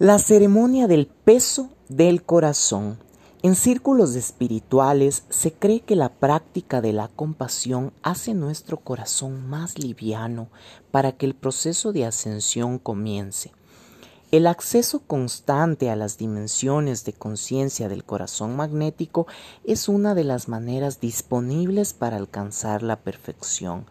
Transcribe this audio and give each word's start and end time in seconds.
La 0.00 0.18
ceremonia 0.18 0.88
del 0.88 1.06
peso 1.06 1.68
del 1.88 2.24
corazón. 2.24 2.98
En 3.42 3.54
círculos 3.54 4.16
espirituales 4.16 5.22
se 5.28 5.52
cree 5.52 5.82
que 5.82 5.94
la 5.94 6.08
práctica 6.08 6.80
de 6.80 6.92
la 6.92 7.06
compasión 7.06 7.92
hace 8.02 8.34
nuestro 8.34 8.78
corazón 8.78 9.48
más 9.48 9.78
liviano 9.78 10.48
para 10.90 11.12
que 11.12 11.26
el 11.26 11.34
proceso 11.36 11.92
de 11.92 12.06
ascensión 12.06 12.80
comience. 12.80 13.52
El 14.32 14.48
acceso 14.48 14.98
constante 14.98 15.90
a 15.90 15.94
las 15.94 16.18
dimensiones 16.18 17.04
de 17.04 17.12
conciencia 17.12 17.88
del 17.88 18.02
corazón 18.02 18.56
magnético 18.56 19.28
es 19.62 19.88
una 19.88 20.16
de 20.16 20.24
las 20.24 20.48
maneras 20.48 20.98
disponibles 20.98 21.92
para 21.92 22.16
alcanzar 22.16 22.82
la 22.82 22.96
perfección. 22.96 23.86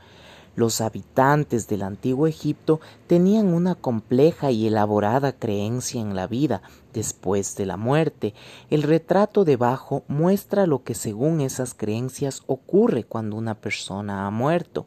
Los 0.56 0.82
habitantes 0.82 1.68
del 1.68 1.82
antiguo 1.82 2.28
Egipto 2.28 2.80
tenían 3.08 3.48
una 3.48 3.74
compleja 3.74 4.52
y 4.52 4.68
elaborada 4.68 5.32
creencia 5.32 6.00
en 6.00 6.16
la 6.16 6.28
vida 6.28 6.62
después 6.94 7.56
de 7.56 7.66
la 7.66 7.76
muerte. 7.76 8.36
El 8.70 8.84
retrato 8.84 9.46
debajo 9.46 10.04
muestra 10.08 10.68
lo 10.68 10.84
que 10.84 10.94
según 10.94 11.42
esas 11.42 11.74
creencias 11.74 12.44
ocurre 12.46 13.04
cuando 13.04 13.36
una 13.36 13.56
persona 13.56 14.28
ha 14.28 14.32
muerto. 14.32 14.86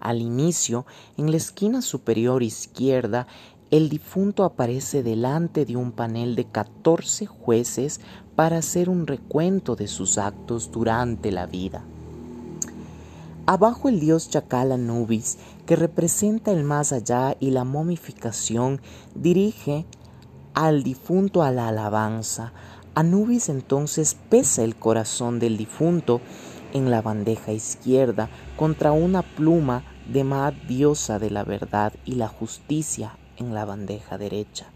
Al 0.00 0.22
inicio, 0.22 0.86
en 1.18 1.30
la 1.30 1.36
esquina 1.36 1.82
superior 1.82 2.42
izquierda, 2.42 3.26
el 3.70 3.90
difunto 3.90 4.44
aparece 4.44 5.02
delante 5.02 5.66
de 5.66 5.76
un 5.76 5.92
panel 5.92 6.36
de 6.36 6.44
catorce 6.44 7.26
jueces 7.26 8.00
para 8.34 8.58
hacer 8.58 8.88
un 8.88 9.06
recuento 9.06 9.76
de 9.76 9.88
sus 9.88 10.16
actos 10.16 10.70
durante 10.70 11.32
la 11.32 11.46
vida. 11.46 11.84
Abajo 13.48 13.88
el 13.88 14.00
dios 14.00 14.28
chacal 14.28 14.72
Anubis, 14.72 15.38
que 15.66 15.76
representa 15.76 16.50
el 16.50 16.64
más 16.64 16.92
allá 16.92 17.36
y 17.38 17.52
la 17.52 17.62
momificación, 17.62 18.80
dirige 19.14 19.86
al 20.52 20.82
difunto 20.82 21.44
a 21.44 21.52
la 21.52 21.68
alabanza. 21.68 22.52
Anubis 22.96 23.48
entonces 23.48 24.16
pesa 24.30 24.64
el 24.64 24.74
corazón 24.74 25.38
del 25.38 25.56
difunto 25.56 26.20
en 26.72 26.90
la 26.90 27.02
bandeja 27.02 27.52
izquierda 27.52 28.30
contra 28.56 28.90
una 28.90 29.22
pluma 29.22 29.84
de 30.12 30.24
Maat, 30.24 30.54
diosa 30.66 31.20
de 31.20 31.30
la 31.30 31.44
verdad 31.44 31.92
y 32.04 32.16
la 32.16 32.26
justicia 32.26 33.16
en 33.36 33.54
la 33.54 33.64
bandeja 33.64 34.18
derecha. 34.18 34.66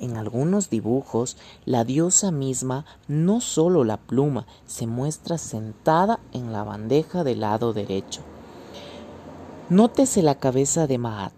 En 0.00 0.16
algunos 0.16 0.70
dibujos, 0.70 1.36
la 1.66 1.84
diosa 1.84 2.30
misma, 2.30 2.86
no 3.06 3.42
solo 3.42 3.84
la 3.84 3.98
pluma, 3.98 4.46
se 4.66 4.86
muestra 4.86 5.36
sentada 5.36 6.20
en 6.32 6.52
la 6.52 6.64
bandeja 6.64 7.22
del 7.22 7.40
lado 7.40 7.74
derecho. 7.74 8.22
Nótese 9.68 10.22
la 10.22 10.36
cabeza 10.36 10.86
de 10.86 10.96
Maat. 10.96 11.34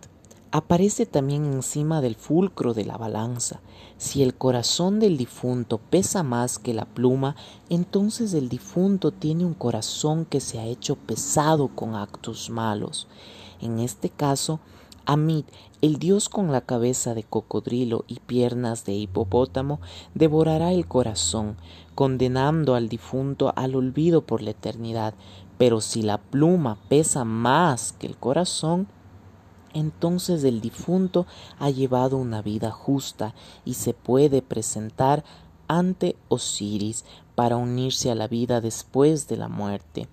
Aparece 0.52 1.06
también 1.06 1.44
encima 1.44 2.00
del 2.00 2.14
fulcro 2.14 2.72
de 2.72 2.84
la 2.84 2.96
balanza. 2.96 3.60
Si 3.98 4.22
el 4.22 4.34
corazón 4.34 5.00
del 5.00 5.16
difunto 5.16 5.78
pesa 5.78 6.22
más 6.22 6.60
que 6.60 6.72
la 6.72 6.84
pluma, 6.84 7.34
entonces 7.68 8.32
el 8.32 8.48
difunto 8.48 9.10
tiene 9.10 9.44
un 9.44 9.54
corazón 9.54 10.24
que 10.24 10.40
se 10.40 10.60
ha 10.60 10.66
hecho 10.66 10.94
pesado 10.94 11.68
con 11.68 11.96
actos 11.96 12.48
malos. 12.48 13.08
En 13.60 13.80
este 13.80 14.08
caso, 14.08 14.60
Amit, 15.04 15.46
el 15.80 15.98
dios 15.98 16.28
con 16.28 16.52
la 16.52 16.60
cabeza 16.60 17.14
de 17.14 17.24
cocodrilo 17.24 18.04
y 18.06 18.20
piernas 18.20 18.84
de 18.84 18.92
hipopótamo, 18.92 19.80
devorará 20.14 20.72
el 20.72 20.86
corazón, 20.86 21.56
condenando 21.94 22.74
al 22.74 22.88
difunto 22.88 23.52
al 23.56 23.74
olvido 23.74 24.22
por 24.22 24.42
la 24.42 24.50
eternidad. 24.50 25.14
Pero 25.58 25.80
si 25.80 26.02
la 26.02 26.18
pluma 26.18 26.78
pesa 26.88 27.24
más 27.24 27.92
que 27.92 28.06
el 28.06 28.16
corazón, 28.16 28.86
entonces 29.74 30.44
el 30.44 30.60
difunto 30.60 31.26
ha 31.58 31.70
llevado 31.70 32.16
una 32.16 32.42
vida 32.42 32.70
justa 32.70 33.34
y 33.64 33.74
se 33.74 33.94
puede 33.94 34.42
presentar 34.42 35.24
ante 35.66 36.16
Osiris 36.28 37.04
para 37.34 37.56
unirse 37.56 38.10
a 38.10 38.14
la 38.14 38.28
vida 38.28 38.60
después 38.60 39.26
de 39.28 39.36
la 39.36 39.48
muerte. 39.48 40.08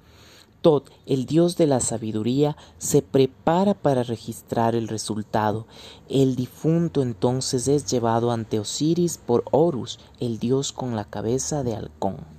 Tod, 0.62 0.84
el 1.06 1.25
dios 1.25 1.56
de 1.56 1.68
la 1.68 1.80
sabiduría, 1.80 2.58
se 2.78 3.02
prepara 3.02 3.74
para 3.74 4.03
registrar 4.03 4.75
el 4.75 4.88
resultado. 4.88 5.68
El 6.09 6.36
difunto 6.36 7.02
entonces 7.02 7.68
es 7.68 7.86
llevado 7.86 8.31
ante 8.31 8.59
Osiris 8.59 9.18
por 9.18 9.46
Horus, 9.52 10.00
el 10.20 10.38
dios 10.40 10.74
con 10.74 10.96
la 10.96 11.06
cabeza 11.06 11.64
de 11.64 11.75
halcón. 11.75 12.39